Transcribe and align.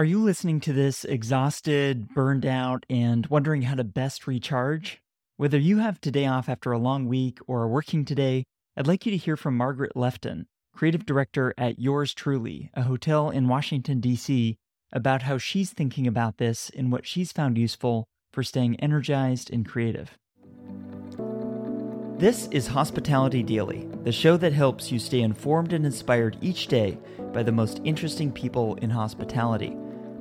Are 0.00 0.04
you 0.04 0.18
listening 0.18 0.60
to 0.60 0.72
this 0.72 1.04
exhausted, 1.04 2.08
burned 2.14 2.46
out, 2.46 2.86
and 2.88 3.26
wondering 3.26 3.60
how 3.60 3.74
to 3.74 3.84
best 3.84 4.26
recharge? 4.26 5.02
Whether 5.36 5.58
you 5.58 5.76
have 5.76 6.00
today 6.00 6.24
off 6.24 6.48
after 6.48 6.72
a 6.72 6.78
long 6.78 7.04
week 7.04 7.38
or 7.46 7.60
are 7.60 7.68
working 7.68 8.06
today, 8.06 8.44
I'd 8.78 8.86
like 8.86 9.04
you 9.04 9.10
to 9.10 9.18
hear 9.18 9.36
from 9.36 9.58
Margaret 9.58 9.94
Lefton, 9.94 10.46
creative 10.74 11.04
director 11.04 11.52
at 11.58 11.78
Yours 11.78 12.14
Truly, 12.14 12.70
a 12.72 12.84
hotel 12.84 13.28
in 13.28 13.46
Washington, 13.46 14.00
D.C., 14.00 14.56
about 14.90 15.24
how 15.24 15.36
she's 15.36 15.70
thinking 15.70 16.06
about 16.06 16.38
this 16.38 16.70
and 16.74 16.90
what 16.90 17.06
she's 17.06 17.30
found 17.30 17.58
useful 17.58 18.06
for 18.32 18.42
staying 18.42 18.80
energized 18.80 19.52
and 19.52 19.68
creative. 19.68 20.16
This 22.16 22.46
is 22.46 22.68
Hospitality 22.68 23.42
Daily, 23.42 23.86
the 24.02 24.12
show 24.12 24.38
that 24.38 24.54
helps 24.54 24.90
you 24.90 24.98
stay 24.98 25.20
informed 25.20 25.74
and 25.74 25.84
inspired 25.84 26.38
each 26.40 26.68
day 26.68 26.98
by 27.34 27.42
the 27.42 27.52
most 27.52 27.82
interesting 27.84 28.32
people 28.32 28.76
in 28.76 28.88
hospitality. 28.88 29.76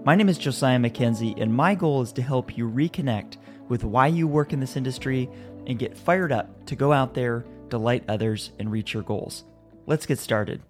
My 0.06 0.16
name 0.16 0.30
is 0.30 0.38
Josiah 0.38 0.80
Mackenzie, 0.80 1.36
and 1.38 1.54
my 1.54 1.76
goal 1.76 2.02
is 2.02 2.14
to 2.14 2.22
help 2.22 2.58
you 2.58 2.70
reconnect 2.70 3.36
with 3.68 3.84
why 3.84 4.08
you 4.08 4.28
work 4.28 4.54
in 4.54 4.62
this 4.62 4.78
industry 4.78 5.30
and 5.68 5.78
get 5.78 5.98
fired 5.98 6.32
up 6.32 6.66
to 6.68 6.76
go 6.78 6.94
out 6.94 7.14
there, 7.14 7.46
delight 7.68 8.06
others, 8.08 8.52
and 8.60 8.72
reach 8.72 8.94
your 8.94 9.04
goals. 9.04 9.44
Let's 9.88 10.06
get 10.06 10.18
started. 10.18 10.62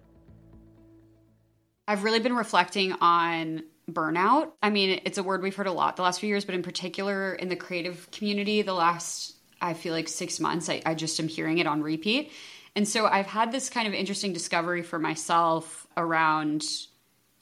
I've 1.86 2.02
really 2.02 2.18
been 2.18 2.34
reflecting 2.34 2.92
on 2.94 3.62
burnout. 3.88 4.50
I 4.64 4.70
mean, 4.70 5.00
it's 5.04 5.16
a 5.16 5.22
word 5.22 5.42
we've 5.42 5.54
heard 5.54 5.68
a 5.68 5.72
lot 5.72 5.94
the 5.94 6.02
last 6.02 6.18
few 6.18 6.28
years, 6.28 6.44
but 6.44 6.56
in 6.56 6.62
particular 6.64 7.32
in 7.32 7.48
the 7.48 7.56
creative 7.56 8.10
community, 8.10 8.62
the 8.62 8.74
last, 8.74 9.36
I 9.60 9.74
feel 9.74 9.94
like 9.94 10.08
six 10.08 10.40
months, 10.40 10.68
I, 10.68 10.82
I 10.84 10.94
just 10.94 11.20
am 11.20 11.28
hearing 11.28 11.58
it 11.58 11.68
on 11.68 11.84
repeat. 11.84 12.32
And 12.74 12.86
so 12.86 13.06
I've 13.06 13.26
had 13.26 13.52
this 13.52 13.70
kind 13.70 13.86
of 13.86 13.94
interesting 13.94 14.32
discovery 14.32 14.82
for 14.82 14.98
myself 14.98 15.86
around 15.96 16.64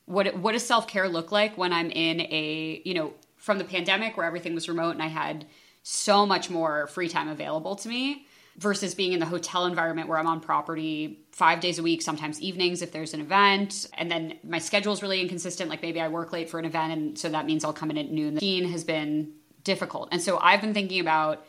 what 0.08 0.36
what 0.36 0.52
does 0.52 0.66
self 0.66 0.88
care 0.88 1.08
look 1.08 1.30
like 1.30 1.56
when 1.56 1.72
I'm 1.72 1.90
in 1.90 2.20
a 2.20 2.82
you 2.84 2.94
know 2.94 3.12
from 3.36 3.58
the 3.58 3.64
pandemic 3.64 4.16
where 4.16 4.26
everything 4.26 4.54
was 4.54 4.68
remote 4.68 4.90
and 4.90 5.02
I 5.02 5.06
had 5.06 5.46
so 5.82 6.26
much 6.26 6.50
more 6.50 6.86
free 6.88 7.08
time 7.08 7.28
available 7.28 7.76
to 7.76 7.88
me 7.88 8.26
versus 8.58 8.94
being 8.94 9.12
in 9.12 9.20
the 9.20 9.26
hotel 9.26 9.66
environment 9.66 10.08
where 10.08 10.18
I'm 10.18 10.26
on 10.26 10.40
property 10.40 11.20
five 11.30 11.60
days 11.60 11.78
a 11.78 11.82
week, 11.82 12.02
sometimes 12.02 12.40
evenings 12.42 12.82
if 12.82 12.90
there's 12.90 13.14
an 13.14 13.20
event. 13.20 13.86
And 13.96 14.10
then 14.10 14.38
my 14.42 14.58
schedule 14.58 14.92
is 14.92 15.00
really 15.00 15.20
inconsistent. 15.20 15.70
Like 15.70 15.80
maybe 15.80 16.00
I 16.00 16.08
work 16.08 16.32
late 16.32 16.50
for 16.50 16.58
an 16.58 16.64
event, 16.64 16.92
and 16.92 17.18
so 17.18 17.28
that 17.28 17.46
means 17.46 17.64
I'll 17.64 17.72
come 17.72 17.90
in 17.90 17.96
at 17.96 18.10
noon. 18.10 18.34
The 18.34 18.40
scene 18.40 18.68
has 18.68 18.82
been 18.82 19.32
difficult. 19.62 20.08
And 20.10 20.20
so 20.20 20.38
I've 20.38 20.60
been 20.60 20.74
thinking 20.74 21.00
about 21.00 21.46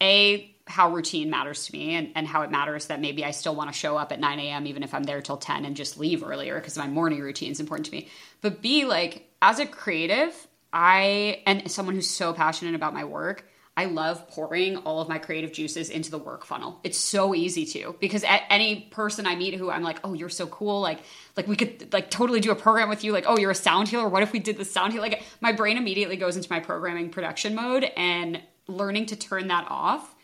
A, 0.00 0.55
how 0.66 0.92
routine 0.92 1.30
matters 1.30 1.66
to 1.66 1.72
me 1.72 1.94
and, 1.94 2.10
and 2.14 2.26
how 2.26 2.42
it 2.42 2.50
matters 2.50 2.86
that 2.86 3.00
maybe 3.00 3.24
I 3.24 3.30
still 3.30 3.54
want 3.54 3.72
to 3.72 3.78
show 3.78 3.96
up 3.96 4.10
at 4.10 4.18
9 4.18 4.38
a.m. 4.40 4.66
even 4.66 4.82
if 4.82 4.94
I'm 4.94 5.04
there 5.04 5.22
till 5.22 5.36
10 5.36 5.64
and 5.64 5.76
just 5.76 5.98
leave 5.98 6.24
earlier 6.24 6.56
because 6.56 6.76
my 6.76 6.88
morning 6.88 7.20
routine 7.20 7.52
is 7.52 7.60
important 7.60 7.86
to 7.86 7.92
me. 7.92 8.08
But 8.40 8.62
B, 8.62 8.84
like 8.84 9.30
as 9.40 9.60
a 9.60 9.66
creative, 9.66 10.34
I 10.72 11.42
and 11.46 11.70
someone 11.70 11.94
who's 11.94 12.10
so 12.10 12.32
passionate 12.32 12.74
about 12.74 12.94
my 12.94 13.04
work, 13.04 13.48
I 13.78 13.84
love 13.84 14.26
pouring 14.28 14.78
all 14.78 15.00
of 15.00 15.08
my 15.08 15.18
creative 15.18 15.52
juices 15.52 15.88
into 15.88 16.10
the 16.10 16.18
work 16.18 16.44
funnel. 16.44 16.80
It's 16.82 16.98
so 16.98 17.34
easy 17.34 17.64
to 17.66 17.94
because 18.00 18.24
any 18.26 18.88
person 18.90 19.26
I 19.26 19.36
meet 19.36 19.54
who 19.54 19.70
I'm 19.70 19.82
like, 19.82 20.00
oh, 20.02 20.14
you're 20.14 20.28
so 20.30 20.48
cool, 20.48 20.80
like 20.80 20.98
like 21.36 21.46
we 21.46 21.54
could 21.54 21.92
like 21.92 22.10
totally 22.10 22.40
do 22.40 22.50
a 22.50 22.56
program 22.56 22.88
with 22.88 23.04
you. 23.04 23.12
Like, 23.12 23.26
oh, 23.28 23.38
you're 23.38 23.52
a 23.52 23.54
sound 23.54 23.86
healer. 23.88 24.08
What 24.08 24.24
if 24.24 24.32
we 24.32 24.40
did 24.40 24.56
the 24.56 24.64
sound 24.64 24.94
healer? 24.94 25.06
Like 25.06 25.22
my 25.40 25.52
brain 25.52 25.76
immediately 25.76 26.16
goes 26.16 26.36
into 26.36 26.50
my 26.50 26.58
programming 26.58 27.10
production 27.10 27.54
mode 27.54 27.84
and 27.96 28.42
learning 28.66 29.06
to 29.06 29.16
turn 29.16 29.46
that 29.48 29.66
off 29.68 30.15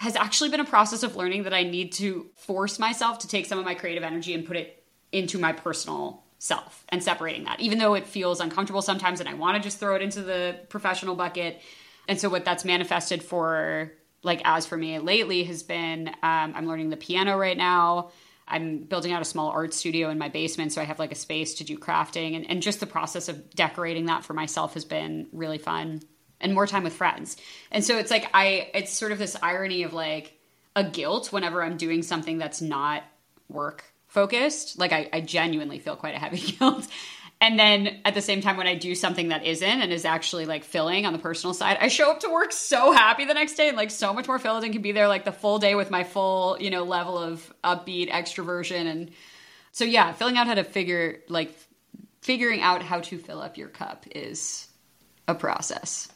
has 0.00 0.16
actually 0.16 0.48
been 0.48 0.60
a 0.60 0.64
process 0.64 1.02
of 1.02 1.14
learning 1.14 1.42
that 1.42 1.52
I 1.52 1.62
need 1.62 1.92
to 1.92 2.30
force 2.34 2.78
myself 2.78 3.18
to 3.18 3.28
take 3.28 3.44
some 3.44 3.58
of 3.58 3.66
my 3.66 3.74
creative 3.74 4.02
energy 4.02 4.32
and 4.32 4.46
put 4.46 4.56
it 4.56 4.82
into 5.12 5.36
my 5.38 5.52
personal 5.52 6.24
self 6.38 6.86
and 6.88 7.02
separating 7.04 7.44
that, 7.44 7.60
even 7.60 7.78
though 7.78 7.92
it 7.92 8.06
feels 8.06 8.40
uncomfortable 8.40 8.80
sometimes 8.80 9.20
and 9.20 9.28
I 9.28 9.34
want 9.34 9.58
to 9.58 9.62
just 9.62 9.78
throw 9.78 9.96
it 9.96 10.00
into 10.00 10.22
the 10.22 10.58
professional 10.70 11.16
bucket. 11.16 11.60
And 12.08 12.18
so, 12.18 12.30
what 12.30 12.46
that's 12.46 12.64
manifested 12.64 13.22
for, 13.22 13.92
like, 14.22 14.40
as 14.46 14.64
for 14.64 14.78
me 14.78 14.98
lately, 15.00 15.44
has 15.44 15.62
been 15.62 16.08
um, 16.08 16.54
I'm 16.56 16.66
learning 16.66 16.88
the 16.88 16.96
piano 16.96 17.36
right 17.36 17.56
now. 17.56 18.10
I'm 18.48 18.78
building 18.78 19.12
out 19.12 19.20
a 19.20 19.26
small 19.26 19.50
art 19.50 19.74
studio 19.74 20.08
in 20.08 20.16
my 20.16 20.30
basement, 20.30 20.72
so 20.72 20.80
I 20.80 20.84
have 20.84 20.98
like 20.98 21.12
a 21.12 21.14
space 21.14 21.56
to 21.56 21.64
do 21.64 21.76
crafting. 21.76 22.36
And, 22.36 22.48
and 22.50 22.62
just 22.62 22.80
the 22.80 22.86
process 22.86 23.28
of 23.28 23.50
decorating 23.50 24.06
that 24.06 24.24
for 24.24 24.32
myself 24.32 24.72
has 24.74 24.86
been 24.86 25.28
really 25.30 25.58
fun 25.58 26.00
and 26.40 26.54
more 26.54 26.66
time 26.66 26.84
with 26.84 26.92
friends. 26.92 27.36
And 27.70 27.84
so 27.84 27.98
it's 27.98 28.10
like 28.10 28.28
I 28.34 28.70
it's 28.74 28.92
sort 28.92 29.12
of 29.12 29.18
this 29.18 29.36
irony 29.42 29.82
of 29.82 29.92
like 29.92 30.38
a 30.76 30.84
guilt 30.84 31.32
whenever 31.32 31.62
I'm 31.62 31.76
doing 31.76 32.02
something 32.02 32.38
that's 32.38 32.60
not 32.60 33.02
work 33.48 33.84
focused. 34.06 34.78
Like 34.78 34.92
I, 34.92 35.08
I 35.12 35.20
genuinely 35.20 35.78
feel 35.78 35.96
quite 35.96 36.14
a 36.14 36.18
heavy 36.18 36.52
guilt. 36.58 36.86
And 37.42 37.58
then 37.58 38.00
at 38.04 38.14
the 38.14 38.20
same 38.20 38.42
time, 38.42 38.58
when 38.58 38.66
I 38.66 38.74
do 38.74 38.94
something 38.94 39.28
that 39.28 39.46
isn't 39.46 39.66
and 39.66 39.90
is 39.90 40.04
actually 40.04 40.44
like 40.44 40.62
filling 40.62 41.06
on 41.06 41.14
the 41.14 41.18
personal 41.18 41.54
side, 41.54 41.78
I 41.80 41.88
show 41.88 42.10
up 42.10 42.20
to 42.20 42.28
work 42.28 42.52
so 42.52 42.92
happy 42.92 43.24
the 43.24 43.32
next 43.32 43.54
day 43.54 43.68
and 43.68 43.78
like 43.78 43.90
so 43.90 44.12
much 44.12 44.28
more 44.28 44.38
filled 44.38 44.62
and 44.62 44.74
can 44.74 44.82
be 44.82 44.92
there 44.92 45.08
like 45.08 45.24
the 45.24 45.32
full 45.32 45.58
day 45.58 45.74
with 45.74 45.90
my 45.90 46.04
full, 46.04 46.58
you 46.60 46.68
know, 46.68 46.84
level 46.84 47.16
of 47.16 47.52
upbeat 47.64 48.10
extroversion. 48.10 48.86
And 48.86 49.10
so, 49.72 49.84
yeah, 49.84 50.12
filling 50.12 50.36
out 50.36 50.48
how 50.48 50.54
to 50.54 50.64
figure, 50.64 51.20
like, 51.28 51.54
figuring 52.20 52.60
out 52.60 52.82
how 52.82 53.00
to 53.00 53.16
fill 53.16 53.40
up 53.40 53.56
your 53.56 53.68
cup 53.68 54.04
is 54.10 54.68
a 55.26 55.34
process. 55.34 56.08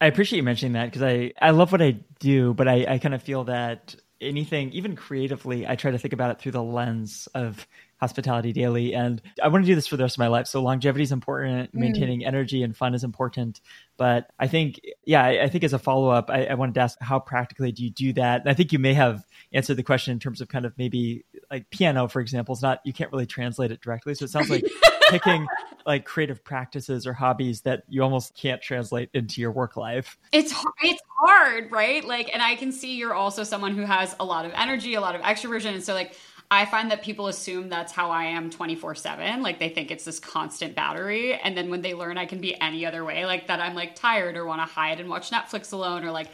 I 0.00 0.06
appreciate 0.06 0.36
you 0.38 0.42
mentioning 0.42 0.74
that 0.74 0.86
because 0.86 1.02
I, 1.02 1.32
I 1.40 1.50
love 1.50 1.72
what 1.72 1.80
I 1.80 1.92
do, 2.18 2.52
but 2.54 2.68
I, 2.68 2.84
I 2.86 2.98
kind 2.98 3.14
of 3.14 3.22
feel 3.22 3.44
that 3.44 3.96
anything, 4.20 4.70
even 4.72 4.94
creatively, 4.96 5.66
I 5.66 5.76
try 5.76 5.90
to 5.90 5.98
think 5.98 6.12
about 6.12 6.30
it 6.32 6.38
through 6.38 6.52
the 6.52 6.62
lens 6.62 7.28
of 7.34 7.66
hospitality 7.98 8.52
daily. 8.52 8.94
And 8.94 9.22
I 9.42 9.48
want 9.48 9.64
to 9.64 9.66
do 9.66 9.74
this 9.74 9.86
for 9.86 9.96
the 9.96 10.04
rest 10.04 10.16
of 10.16 10.18
my 10.18 10.28
life. 10.28 10.46
So 10.46 10.62
longevity 10.62 11.02
is 11.02 11.12
important, 11.12 11.72
mm. 11.72 11.80
maintaining 11.80 12.24
energy 12.24 12.62
and 12.62 12.76
fun 12.76 12.94
is 12.94 13.04
important. 13.04 13.60
But 13.96 14.30
I 14.38 14.46
think, 14.46 14.80
yeah, 15.04 15.24
I, 15.24 15.44
I 15.44 15.48
think 15.48 15.64
as 15.64 15.72
a 15.72 15.78
follow 15.78 16.10
up, 16.10 16.30
I, 16.30 16.46
I, 16.46 16.54
wanted 16.54 16.74
to 16.74 16.80
ask 16.80 16.98
how 17.00 17.18
practically 17.18 17.72
do 17.72 17.82
you 17.82 17.90
do 17.90 18.12
that? 18.14 18.42
And 18.42 18.50
I 18.50 18.54
think 18.54 18.72
you 18.72 18.78
may 18.78 18.92
have 18.94 19.24
answered 19.52 19.76
the 19.76 19.82
question 19.82 20.12
in 20.12 20.18
terms 20.18 20.42
of 20.42 20.48
kind 20.48 20.66
of 20.66 20.76
maybe 20.76 21.24
like 21.50 21.70
piano, 21.70 22.06
for 22.08 22.20
example, 22.20 22.54
is 22.54 22.60
not, 22.60 22.80
you 22.84 22.92
can't 22.92 23.10
really 23.12 23.26
translate 23.26 23.70
it 23.70 23.80
directly. 23.80 24.14
So 24.14 24.26
it 24.26 24.30
sounds 24.30 24.50
like 24.50 24.64
picking 25.10 25.46
like 25.86 26.04
creative 26.04 26.44
practices 26.44 27.06
or 27.06 27.12
hobbies 27.12 27.62
that 27.62 27.84
you 27.88 28.02
almost 28.02 28.34
can't 28.36 28.60
translate 28.60 29.08
into 29.14 29.40
your 29.40 29.52
work 29.52 29.76
life. 29.76 30.18
It's 30.32 30.52
it's 30.82 31.02
hard, 31.16 31.70
right? 31.70 32.04
Like 32.04 32.30
and 32.32 32.42
I 32.42 32.56
can 32.56 32.72
see 32.72 32.96
you're 32.96 33.14
also 33.14 33.44
someone 33.44 33.74
who 33.74 33.82
has 33.82 34.14
a 34.18 34.24
lot 34.24 34.44
of 34.44 34.52
energy, 34.54 34.94
a 34.94 35.00
lot 35.00 35.14
of 35.14 35.22
extroversion 35.22 35.74
and 35.74 35.82
so 35.82 35.94
like 35.94 36.16
I 36.50 36.64
find 36.64 36.90
that 36.90 37.02
people 37.02 37.26
assume 37.26 37.68
that's 37.68 37.92
how 37.92 38.10
I 38.10 38.24
am 38.24 38.50
24/7, 38.50 39.42
like 39.42 39.58
they 39.58 39.68
think 39.68 39.90
it's 39.90 40.04
this 40.04 40.20
constant 40.20 40.74
battery 40.74 41.34
and 41.34 41.56
then 41.56 41.70
when 41.70 41.82
they 41.82 41.94
learn 41.94 42.18
I 42.18 42.26
can 42.26 42.40
be 42.40 42.60
any 42.60 42.86
other 42.86 43.04
way, 43.04 43.26
like 43.26 43.48
that 43.48 43.60
I'm 43.60 43.74
like 43.74 43.96
tired 43.96 44.36
or 44.36 44.46
want 44.46 44.60
to 44.60 44.72
hide 44.72 45.00
and 45.00 45.08
watch 45.08 45.30
Netflix 45.30 45.72
alone 45.72 46.04
or 46.04 46.12
like 46.12 46.28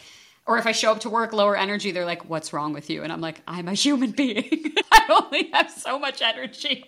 or 0.47 0.59
if 0.59 0.67
I 0.67 0.73
show 0.73 0.91
up 0.91 1.01
to 1.01 1.11
work 1.11 1.33
lower 1.33 1.57
energy, 1.57 1.93
they're 1.93 2.07
like, 2.07 2.29
"What's 2.29 2.53
wrong 2.53 2.73
with 2.73 2.91
you?" 2.91 3.03
And 3.03 3.13
I'm 3.13 3.21
like, 3.21 3.43
"I'm 3.47 3.69
a 3.69 3.75
human 3.75 4.11
being. 4.23 4.75
I 4.93 5.05
only 5.09 5.51
have 5.53 5.71
so 5.71 5.99
much 5.99 6.23
energy." 6.23 6.85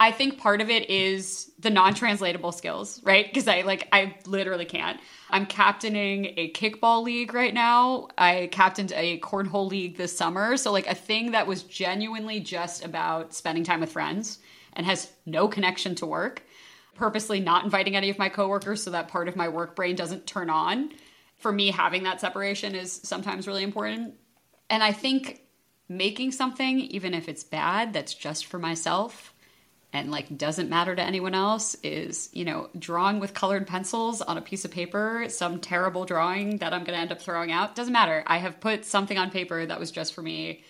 I 0.00 0.12
think 0.12 0.38
part 0.38 0.60
of 0.60 0.68
it 0.70 0.90
is 0.90 1.50
the 1.58 1.70
non-translatable 1.70 2.52
skills, 2.52 3.02
right? 3.02 3.26
Because 3.26 3.48
I 3.48 3.62
like 3.62 3.88
I 3.92 4.16
literally 4.26 4.64
can't. 4.64 5.00
I'm 5.30 5.46
captaining 5.46 6.34
a 6.36 6.52
kickball 6.52 7.02
league 7.02 7.34
right 7.34 7.54
now. 7.54 8.08
I 8.16 8.48
captained 8.52 8.92
a 8.92 9.18
cornhole 9.20 9.68
league 9.68 9.96
this 9.96 10.16
summer. 10.16 10.56
So 10.56 10.72
like 10.72 10.86
a 10.86 10.94
thing 10.94 11.32
that 11.32 11.46
was 11.46 11.62
genuinely 11.62 12.40
just 12.40 12.84
about 12.84 13.34
spending 13.34 13.64
time 13.64 13.80
with 13.80 13.92
friends 13.92 14.38
and 14.74 14.86
has 14.86 15.10
no 15.24 15.48
connection 15.48 15.94
to 15.96 16.06
work. 16.06 16.42
Purposely 16.94 17.40
not 17.40 17.64
inviting 17.64 17.96
any 17.96 18.08
of 18.08 18.18
my 18.18 18.28
coworkers 18.28 18.82
so 18.82 18.90
that 18.90 19.08
part 19.08 19.28
of 19.28 19.36
my 19.36 19.48
work 19.48 19.74
brain 19.74 19.96
doesn't 19.96 20.26
turn 20.26 20.48
on. 20.48 20.90
For 21.38 21.52
me 21.52 21.70
having 21.70 22.04
that 22.04 22.20
separation 22.20 22.74
is 22.74 22.92
sometimes 22.92 23.46
really 23.46 23.62
important. 23.62 24.14
And 24.70 24.82
I 24.82 24.92
think 24.92 25.42
making 25.88 26.32
something 26.32 26.80
even 26.80 27.14
if 27.14 27.28
it's 27.28 27.44
bad 27.44 27.92
that's 27.92 28.14
just 28.14 28.46
for 28.46 28.58
myself 28.58 29.32
and 29.92 30.10
like 30.10 30.36
doesn't 30.36 30.68
matter 30.68 30.94
to 30.94 31.02
anyone 31.02 31.34
else 31.34 31.74
is, 31.82 32.28
you 32.32 32.44
know, 32.44 32.68
drawing 32.78 33.20
with 33.20 33.34
colored 33.34 33.66
pencils 33.66 34.20
on 34.20 34.36
a 34.36 34.42
piece 34.42 34.64
of 34.64 34.70
paper, 34.70 35.26
some 35.28 35.60
terrible 35.60 36.04
drawing 36.04 36.58
that 36.58 36.72
I'm 36.72 36.84
going 36.84 36.96
to 36.96 37.00
end 37.00 37.12
up 37.12 37.20
throwing 37.20 37.52
out. 37.52 37.74
Doesn't 37.74 37.92
matter. 37.92 38.24
I 38.26 38.38
have 38.38 38.60
put 38.60 38.84
something 38.84 39.16
on 39.16 39.30
paper 39.30 39.64
that 39.64 39.80
was 39.80 39.90
just 39.90 40.12
for 40.14 40.22
me. 40.22 40.64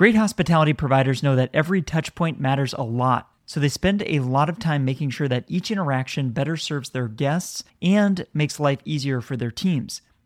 Great 0.00 0.16
hospitality 0.16 0.72
providers 0.72 1.22
know 1.22 1.36
that 1.36 1.50
every 1.52 1.82
touch 1.82 2.14
point 2.14 2.40
matters 2.40 2.72
a 2.72 2.82
lot, 2.82 3.30
so 3.44 3.60
they 3.60 3.68
spend 3.68 4.02
a 4.06 4.20
lot 4.20 4.48
of 4.48 4.58
time 4.58 4.82
making 4.82 5.10
sure 5.10 5.28
that 5.28 5.44
each 5.46 5.70
interaction 5.70 6.30
better 6.30 6.56
serves 6.56 6.88
their 6.88 7.06
guests 7.06 7.64
and 7.82 8.24
makes 8.32 8.58
life 8.58 8.78
easier 8.86 9.20
for 9.20 9.36
their 9.36 9.50
teams. 9.50 10.00